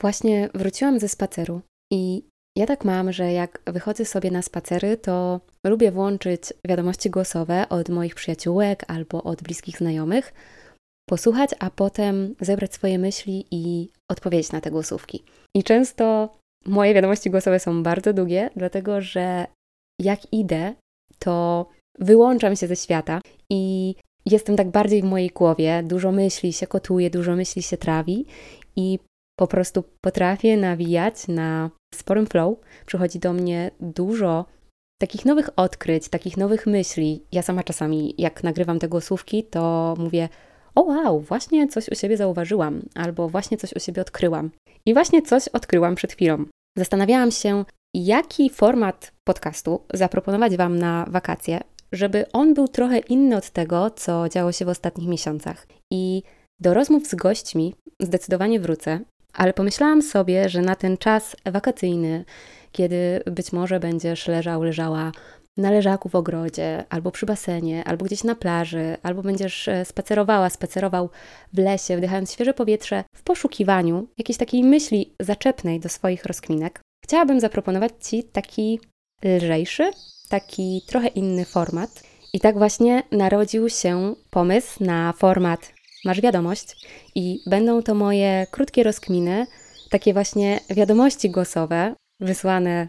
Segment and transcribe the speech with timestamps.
[0.00, 1.60] Właśnie wróciłam ze spaceru
[1.92, 2.22] i
[2.56, 7.88] ja tak mam, że jak wychodzę sobie na spacery, to lubię włączyć wiadomości głosowe od
[7.88, 10.32] moich przyjaciółek albo od bliskich znajomych,
[11.08, 15.24] posłuchać, a potem zebrać swoje myśli i odpowiedzieć na te głosówki.
[15.56, 16.34] I często
[16.66, 19.46] moje wiadomości głosowe są bardzo długie, dlatego że
[20.00, 20.74] jak idę,
[21.18, 21.66] to
[21.98, 23.20] wyłączam się ze świata
[23.50, 23.94] i
[24.26, 28.26] jestem tak bardziej w mojej głowie, dużo myśli się kotuje, dużo myśli się trawi
[28.76, 28.98] i
[29.36, 32.58] po prostu potrafię nawijać na sporym flow.
[32.86, 34.44] Przychodzi do mnie dużo
[35.00, 37.22] takich nowych odkryć, takich nowych myśli.
[37.32, 40.28] Ja sama czasami, jak nagrywam te głosówki, to mówię:
[40.74, 44.50] O wow, właśnie coś u siebie zauważyłam, albo właśnie coś u siebie odkryłam.
[44.86, 46.44] I właśnie coś odkryłam przed chwilą.
[46.78, 47.64] Zastanawiałam się,
[47.94, 51.60] jaki format podcastu zaproponować Wam na wakacje,
[51.92, 55.66] żeby on był trochę inny od tego, co działo się w ostatnich miesiącach.
[55.92, 56.22] I
[56.60, 59.00] do rozmów z gośćmi zdecydowanie wrócę,
[59.36, 62.24] ale pomyślałam sobie, że na ten czas wakacyjny,
[62.72, 65.12] kiedy być może będziesz leżał, leżała
[65.56, 70.50] na leżaku w ogrodzie, albo przy basenie, albo gdzieś na plaży, albo będziesz e, spacerowała,
[70.50, 71.10] spacerował
[71.52, 77.40] w lesie, wdychając świeże powietrze, w poszukiwaniu jakiejś takiej myśli zaczepnej do swoich rozkminek, chciałabym
[77.40, 78.80] zaproponować Ci taki
[79.24, 79.90] lżejszy,
[80.28, 82.02] taki trochę inny format.
[82.32, 85.72] I tak właśnie narodził się pomysł na format
[86.06, 86.76] Masz wiadomość
[87.14, 89.46] i będą to moje krótkie rozkminy,
[89.90, 92.88] takie właśnie wiadomości głosowe wysłane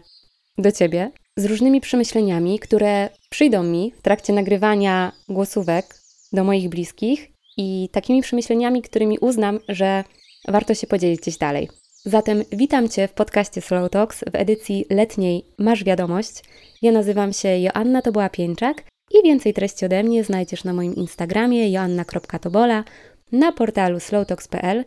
[0.58, 5.94] do Ciebie z różnymi przemyśleniami, które przyjdą mi w trakcie nagrywania głosówek
[6.32, 10.04] do moich bliskich i takimi przemyśleniami, którymi uznam, że
[10.48, 11.68] warto się podzielić gdzieś dalej.
[12.04, 16.44] Zatem witam Cię w podcaście Slow Talks w edycji letniej Masz Wiadomość.
[16.82, 21.70] Ja nazywam się Joanna Toboła Pieńczak i więcej treści ode mnie znajdziesz na moim Instagramie
[21.70, 22.84] joanna.tobola,
[23.32, 24.84] na portalu slowtalks.pl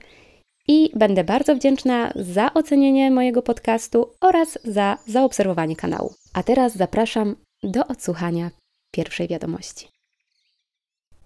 [0.68, 6.14] i będę bardzo wdzięczna za ocenienie mojego podcastu oraz za zaobserwowanie kanału.
[6.34, 8.52] A teraz zapraszam do odsłuchania
[8.92, 9.88] pierwszej wiadomości.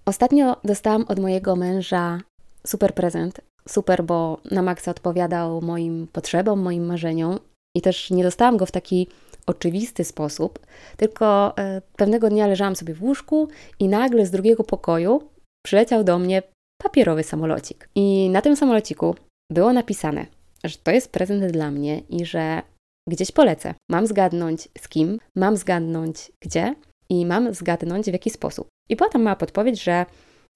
[0.05, 2.21] Ostatnio dostałam od mojego męża
[2.65, 3.41] super prezent.
[3.67, 7.39] Super, bo na maksa odpowiadał moim potrzebom, moim marzeniom
[7.75, 9.07] i też nie dostałam go w taki
[9.45, 10.59] oczywisty sposób,
[10.97, 13.47] tylko e, pewnego dnia leżałam sobie w łóżku
[13.79, 15.21] i nagle z drugiego pokoju
[15.65, 16.43] przyleciał do mnie
[16.77, 17.89] papierowy samolocik.
[17.95, 19.15] I na tym samolociku
[19.51, 20.25] było napisane,
[20.63, 22.61] że to jest prezent dla mnie i że
[23.09, 23.73] gdzieś polecę.
[23.89, 26.75] Mam zgadnąć z kim, mam zgadnąć gdzie
[27.09, 28.67] i mam zgadnąć w jaki sposób.
[28.89, 30.05] I potem ma podpowiedź, że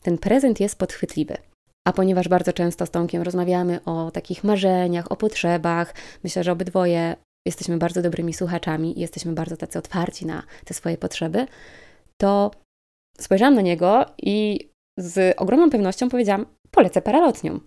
[0.04, 1.38] ten prezent jest podchwytliwy.
[1.88, 7.16] A ponieważ bardzo często z Tomkiem rozmawiamy o takich marzeniach, o potrzebach, myślę, że obydwoje
[7.48, 11.48] jesteśmy bardzo dobrymi słuchaczami i jesteśmy bardzo tacy otwarci na te swoje potrzeby,
[12.18, 12.52] to
[13.20, 14.70] spojrzałam na niego i
[15.00, 17.60] z ogromną pewnością powiedziałam: Polecę paralotnią.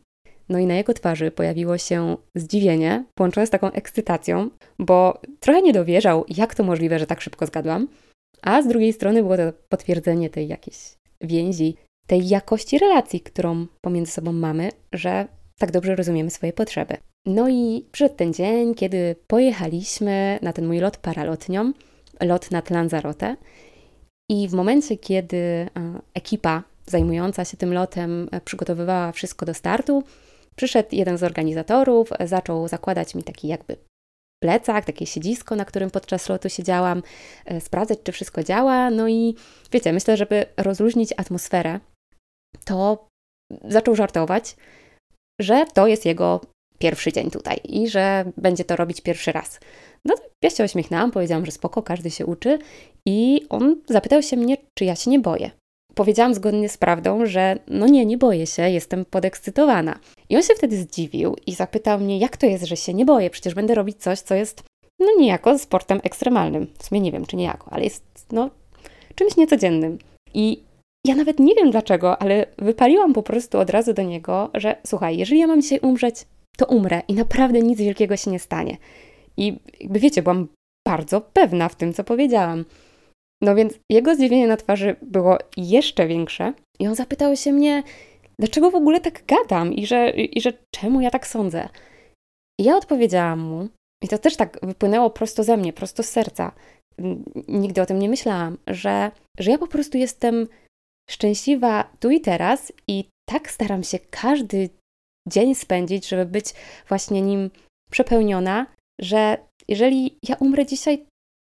[0.48, 5.72] No i na jego twarzy pojawiło się zdziwienie, połączone z taką ekscytacją, bo trochę nie
[5.72, 7.88] dowierzał, jak to możliwe, że tak szybko zgadłam.
[8.42, 10.76] A z drugiej strony było to potwierdzenie tej jakiejś
[11.20, 11.76] więzi,
[12.06, 15.26] tej jakości relacji, którą pomiędzy sobą mamy, że
[15.58, 16.96] tak dobrze rozumiemy swoje potrzeby.
[17.26, 21.72] No i przed ten dzień, kiedy pojechaliśmy na ten mój lot paralotnią,
[22.20, 23.36] lot nad Lanzarote,
[24.30, 25.68] i w momencie, kiedy e,
[26.14, 30.02] ekipa zajmująca się tym lotem e, przygotowywała wszystko do startu,
[30.56, 33.76] przyszedł jeden z organizatorów, e, zaczął zakładać mi taki jakby
[34.42, 37.02] plecak, takie siedzisko, na którym podczas lotu siedziałam,
[37.60, 38.90] sprawdzać, czy wszystko działa.
[38.90, 39.34] No i
[39.72, 41.80] wiecie, myślę, żeby rozluźnić atmosferę,
[42.64, 43.08] to
[43.64, 44.56] zaczął żartować,
[45.40, 46.40] że to jest jego
[46.78, 49.60] pierwszy dzień tutaj i że będzie to robić pierwszy raz.
[50.04, 52.58] No to ja się uśmiechnęłam, powiedziałam, że spoko, każdy się uczy
[53.06, 55.50] i on zapytał się mnie, czy ja się nie boję.
[55.94, 59.98] Powiedziałam zgodnie z prawdą, że no nie, nie boję się, jestem podekscytowana.
[60.28, 63.30] I on się wtedy zdziwił i zapytał mnie, jak to jest, że się nie boję,
[63.30, 64.62] przecież będę robić coś, co jest
[64.98, 66.66] no niejako sportem ekstremalnym.
[66.78, 68.50] W sumie nie wiem, czy niejako, ale jest no
[69.14, 69.98] czymś niecodziennym.
[70.34, 70.62] I
[71.06, 75.18] ja nawet nie wiem dlaczego, ale wypaliłam po prostu od razu do niego, że słuchaj,
[75.18, 76.26] jeżeli ja mam dzisiaj umrzeć,
[76.56, 78.76] to umrę i naprawdę nic wielkiego się nie stanie.
[79.36, 80.48] I jakby wiecie, byłam
[80.88, 82.64] bardzo pewna w tym, co powiedziałam.
[83.42, 87.82] No więc jego zdziwienie na twarzy było jeszcze większe i on zapytał się mnie,
[88.38, 91.68] dlaczego w ogóle tak gadam i że, i że czemu ja tak sądzę.
[92.60, 93.68] I ja odpowiedziałam mu,
[94.04, 96.52] i to też tak wypłynęło prosto ze mnie, prosto z serca.
[97.48, 100.48] Nigdy o tym nie myślałam, że, że ja po prostu jestem
[101.10, 104.68] szczęśliwa tu i teraz i tak staram się każdy
[105.28, 106.46] dzień spędzić, żeby być
[106.88, 107.50] właśnie nim
[107.90, 108.66] przepełniona,
[109.00, 111.06] że jeżeli ja umrę dzisiaj,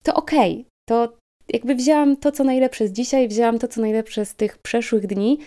[0.04, 1.18] to okej, okay, to
[1.50, 5.40] jakby wzięłam to, co najlepsze z dzisiaj, wzięłam to, co najlepsze z tych przeszłych dni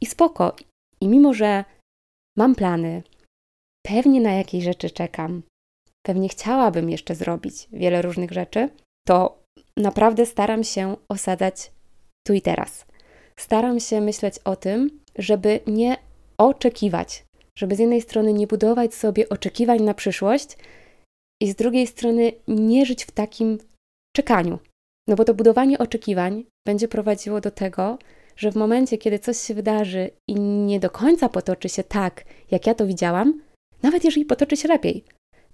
[0.00, 0.56] i spoko.
[1.00, 1.64] I mimo, że
[2.38, 3.02] mam plany,
[3.86, 5.42] pewnie na jakieś rzeczy czekam,
[6.06, 8.68] pewnie chciałabym jeszcze zrobić wiele różnych rzeczy,
[9.06, 9.42] to
[9.76, 11.70] naprawdę staram się osadzać
[12.26, 12.86] tu i teraz.
[13.38, 15.96] Staram się myśleć o tym, żeby nie
[16.38, 17.24] oczekiwać,
[17.58, 20.56] żeby z jednej strony nie budować sobie oczekiwań na przyszłość
[21.42, 23.58] i z drugiej strony nie żyć w takim
[24.16, 24.58] czekaniu.
[25.08, 27.98] No bo to budowanie oczekiwań będzie prowadziło do tego,
[28.36, 32.66] że w momencie, kiedy coś się wydarzy i nie do końca potoczy się tak, jak
[32.66, 33.42] ja to widziałam,
[33.82, 35.04] nawet jeżeli potoczy się lepiej,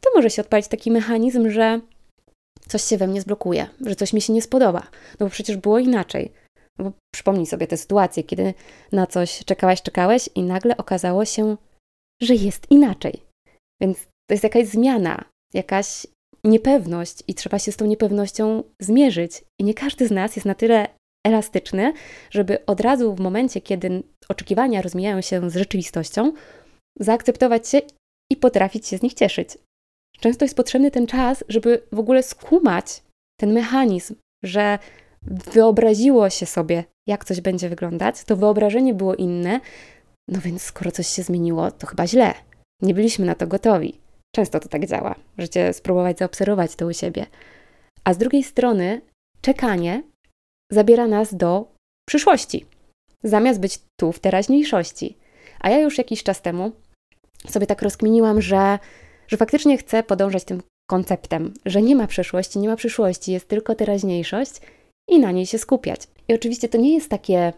[0.01, 1.81] to może się odpalić taki mechanizm, że
[2.69, 4.81] coś się we mnie zblokuje, że coś mi się nie spodoba,
[5.21, 6.33] no bo przecież było inaczej.
[6.79, 8.55] No bo przypomnij sobie tę sytuację, kiedy
[8.93, 11.57] na coś czekałaś, czekałeś i nagle okazało się,
[12.23, 13.23] że jest inaczej.
[13.81, 13.99] Więc
[14.29, 15.25] to jest jakaś zmiana,
[15.55, 16.07] jakaś
[16.45, 19.45] niepewność i trzeba się z tą niepewnością zmierzyć.
[19.61, 20.89] I nie każdy z nas jest na tyle
[21.27, 21.93] elastyczny,
[22.31, 26.33] żeby od razu w momencie, kiedy oczekiwania rozmijają się z rzeczywistością,
[27.01, 27.81] zaakceptować się
[28.33, 29.59] i potrafić się z nich cieszyć.
[30.21, 33.03] Często jest potrzebny ten czas, żeby w ogóle skumać
[33.41, 34.15] ten mechanizm,
[34.45, 34.79] że
[35.23, 39.61] wyobraziło się sobie, jak coś będzie wyglądać, to wyobrażenie było inne,
[40.29, 42.35] no więc skoro coś się zmieniło, to chyba źle.
[42.83, 44.01] Nie byliśmy na to gotowi.
[44.35, 45.15] Często to tak działa.
[45.39, 47.27] Możecie spróbować zaobserwować to u siebie.
[48.05, 49.01] A z drugiej strony,
[49.41, 50.03] czekanie
[50.73, 51.67] zabiera nas do
[52.09, 52.67] przyszłości,
[53.25, 55.17] zamiast być tu w teraźniejszości.
[55.61, 56.73] A ja już jakiś czas temu
[57.49, 58.79] sobie tak rozkminiłam, że,
[59.29, 63.75] że faktycznie chcę podążać tym konceptem, że nie ma przeszłości, nie ma przyszłości, jest tylko
[63.75, 64.61] teraźniejszość
[65.09, 66.01] i na niej się skupiać.
[66.29, 67.53] I oczywiście to nie jest takie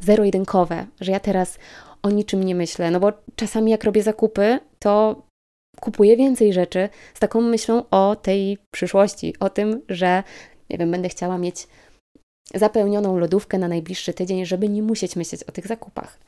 [0.00, 1.58] zero-jedynkowe, że ja teraz
[2.02, 5.22] o niczym nie myślę, no bo czasami jak robię zakupy, to
[5.80, 10.22] kupuję więcej rzeczy z taką myślą o tej przyszłości, o tym, że
[10.70, 11.68] nie wiem, będę chciała mieć
[12.54, 16.18] zapełnioną lodówkę na najbliższy tydzień, żeby nie musieć myśleć o tych zakupach.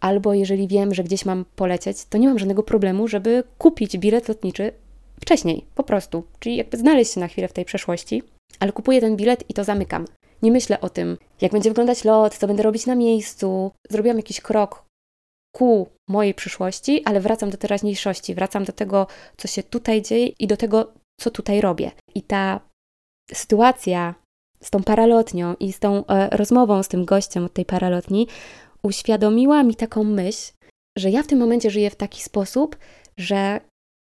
[0.00, 4.28] Albo jeżeli wiem, że gdzieś mam polecieć, to nie mam żadnego problemu, żeby kupić bilet
[4.28, 4.72] lotniczy
[5.20, 6.24] wcześniej, po prostu.
[6.38, 8.22] Czyli jakby znaleźć się na chwilę w tej przeszłości,
[8.60, 10.04] ale kupuję ten bilet i to zamykam.
[10.42, 13.70] Nie myślę o tym, jak będzie wyglądać lot, co będę robić na miejscu.
[13.90, 14.84] Zrobiłam jakiś krok
[15.56, 19.06] ku mojej przyszłości, ale wracam do teraźniejszości, wracam do tego,
[19.36, 21.90] co się tutaj dzieje i do tego, co tutaj robię.
[22.14, 22.60] I ta
[23.32, 24.14] sytuacja
[24.62, 28.26] z tą paralotnią i z tą e, rozmową z tym gościem od tej paralotni
[28.82, 30.52] uświadomiła mi taką myśl,
[30.98, 32.76] że ja w tym momencie żyję w taki sposób,
[33.16, 33.60] że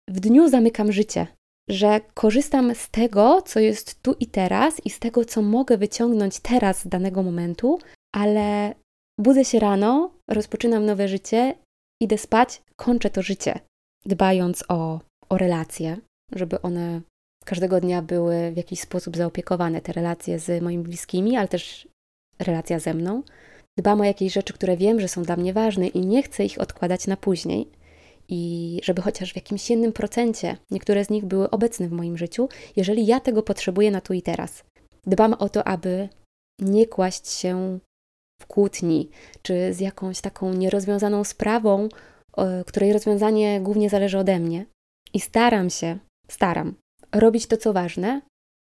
[0.09, 1.27] w dniu zamykam życie,
[1.69, 6.39] że korzystam z tego, co jest tu i teraz i z tego, co mogę wyciągnąć
[6.39, 7.79] teraz z danego momentu,
[8.15, 8.75] ale
[9.19, 11.55] budzę się rano, rozpoczynam nowe życie,
[12.01, 13.59] idę spać, kończę to życie,
[14.05, 14.99] dbając o,
[15.29, 15.97] o relacje,
[16.31, 17.01] żeby one
[17.45, 21.87] każdego dnia były w jakiś sposób zaopiekowane, te relacje z moimi bliskimi, ale też
[22.39, 23.23] relacja ze mną.
[23.77, 26.61] Dbam o jakieś rzeczy, które wiem, że są dla mnie ważne i nie chcę ich
[26.61, 27.69] odkładać na później.
[28.29, 32.49] I żeby chociaż w jakimś jednym procencie niektóre z nich były obecne w moim życiu,
[32.75, 34.63] jeżeli ja tego potrzebuję na tu i teraz.
[35.07, 36.09] Dbam o to, aby
[36.59, 37.79] nie kłaść się
[38.43, 39.09] w kłótni,
[39.41, 41.89] czy z jakąś taką nierozwiązaną sprawą,
[42.65, 44.65] której rozwiązanie głównie zależy ode mnie.
[45.13, 45.97] I staram się,
[46.29, 46.75] staram
[47.15, 48.21] robić to, co ważne,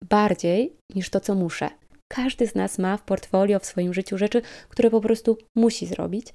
[0.09, 1.69] bardziej niż to, co muszę.
[2.11, 6.27] Każdy z nas ma w portfolio w swoim życiu rzeczy, które po prostu musi zrobić,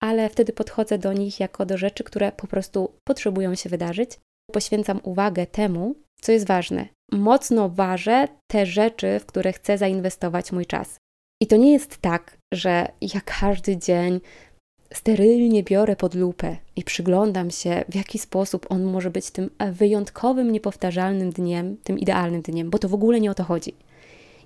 [0.00, 4.10] ale wtedy podchodzę do nich jako do rzeczy, które po prostu potrzebują się wydarzyć.
[4.52, 6.88] Poświęcam uwagę temu, co jest ważne.
[7.12, 10.96] Mocno ważę te rzeczy, w które chcę zainwestować mój czas.
[11.42, 14.20] I to nie jest tak, że ja każdy dzień
[14.92, 20.52] sterylnie biorę pod lupę i przyglądam się, w jaki sposób on może być tym wyjątkowym,
[20.52, 23.74] niepowtarzalnym dniem, tym idealnym dniem, bo to w ogóle nie o to chodzi.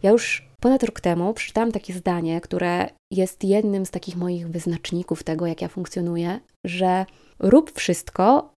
[0.02, 5.22] Ja już ponad rok temu przeczytałam takie zdanie, które jest jednym z takich moich wyznaczników
[5.22, 7.06] tego, jak ja funkcjonuję, że
[7.38, 8.52] rób wszystko,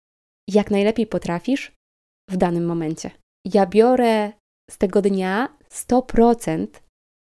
[0.50, 1.72] jak najlepiej potrafisz
[2.30, 3.10] w danym momencie.
[3.54, 4.32] Ja biorę
[4.70, 6.66] z tego dnia 100%,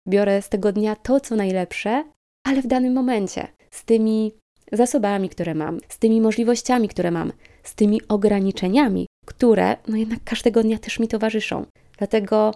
[0.09, 2.05] biorę z tego dnia to, co najlepsze,
[2.47, 4.33] ale w danym momencie, z tymi
[4.73, 7.33] zasobami, które mam, z tymi możliwościami, które mam,
[7.63, 11.67] z tymi ograniczeniami, które no jednak każdego dnia też mi towarzyszą.
[11.99, 12.55] Dlatego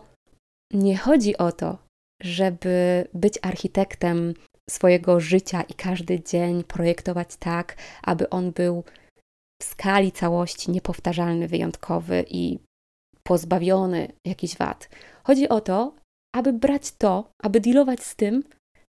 [0.73, 1.79] nie chodzi o to,
[2.23, 4.35] żeby być architektem
[4.71, 8.85] swojego życia i każdy dzień projektować tak, aby on był
[9.63, 12.59] w skali całości niepowtarzalny, wyjątkowy i
[13.23, 14.89] pozbawiony jakichś wad.
[15.25, 15.95] Chodzi o to,
[16.37, 18.45] aby brać to, aby dealować z tym,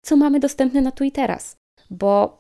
[0.08, 1.58] co mamy dostępne na tu i teraz.
[1.90, 2.40] Bo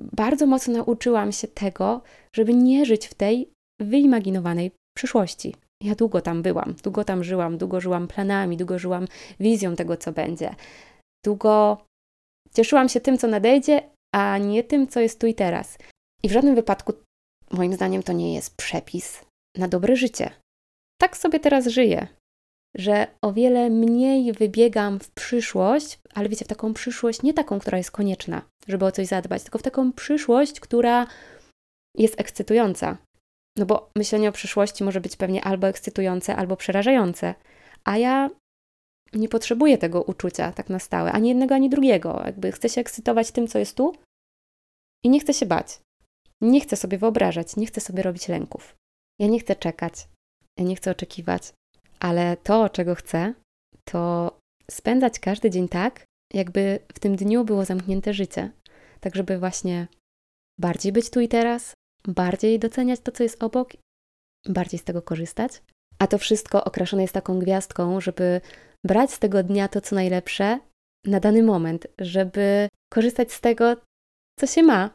[0.00, 2.02] bardzo mocno nauczyłam się tego,
[2.36, 5.54] żeby nie żyć w tej wyimaginowanej przyszłości.
[5.82, 9.06] Ja długo tam byłam, długo tam żyłam, długo żyłam planami, długo żyłam
[9.40, 10.54] wizją tego, co będzie.
[11.24, 11.84] Długo
[12.54, 13.82] cieszyłam się tym, co nadejdzie,
[14.14, 15.78] a nie tym, co jest tu i teraz.
[16.22, 16.92] I w żadnym wypadku
[17.50, 19.24] moim zdaniem to nie jest przepis
[19.56, 20.30] na dobre życie.
[21.00, 22.08] Tak sobie teraz żyję,
[22.76, 27.78] że o wiele mniej wybiegam w przyszłość, ale wiecie, w taką przyszłość, nie taką, która
[27.78, 31.06] jest konieczna, żeby o coś zadbać, tylko w taką przyszłość, która
[31.96, 32.96] jest ekscytująca.
[33.58, 37.34] No bo myślenie o przyszłości może być pewnie albo ekscytujące, albo przerażające.
[37.84, 38.30] A ja
[39.12, 42.22] nie potrzebuję tego uczucia tak na stałe, ani jednego, ani drugiego.
[42.24, 43.92] Jakby chcę się ekscytować tym, co jest tu
[45.04, 45.80] i nie chcę się bać.
[46.40, 48.74] Nie chcę sobie wyobrażać, nie chcę sobie robić lęków.
[49.20, 50.08] Ja nie chcę czekać,
[50.58, 51.52] ja nie chcę oczekiwać,
[52.00, 53.34] ale to, czego chcę,
[53.84, 54.30] to
[54.70, 56.04] spędzać każdy dzień tak,
[56.34, 58.50] jakby w tym dniu było zamknięte życie.
[59.00, 59.88] Tak, żeby właśnie
[60.60, 61.74] bardziej być tu i teraz,
[62.08, 63.70] bardziej doceniać to, co jest obok,
[64.48, 65.62] bardziej z tego korzystać.
[65.98, 68.40] A to wszystko okraszone jest taką gwiazdką, żeby
[68.86, 70.58] brać z tego dnia to, co najlepsze
[71.06, 73.76] na dany moment, żeby korzystać z tego,
[74.38, 74.90] co się ma.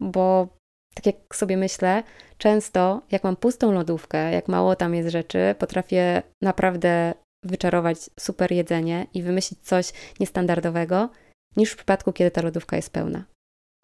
[0.00, 0.55] Bo
[0.96, 2.02] tak jak sobie myślę,
[2.38, 9.06] często jak mam pustą lodówkę, jak mało tam jest rzeczy, potrafię naprawdę wyczarować super jedzenie
[9.14, 11.08] i wymyślić coś niestandardowego,
[11.56, 13.24] niż w przypadku, kiedy ta lodówka jest pełna.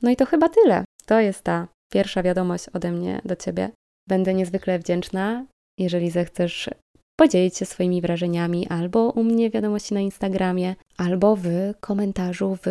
[0.02, 0.84] No i to chyba tyle.
[1.06, 3.70] To jest ta pierwsza wiadomość ode mnie do Ciebie.
[4.08, 5.46] Będę niezwykle wdzięczna,
[5.78, 6.70] jeżeli zechcesz
[7.20, 11.48] podzielić się swoimi wrażeniami albo u mnie wiadomości na Instagramie, albo w
[11.80, 12.66] komentarzu w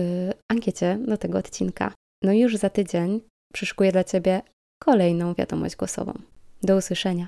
[0.52, 1.94] ankiecie do tego odcinka.
[2.24, 3.22] No i już za tydzień
[3.52, 4.42] przyszykuję dla Ciebie
[4.80, 6.14] kolejną wiadomość głosową.
[6.64, 7.28] Do usłyszenia.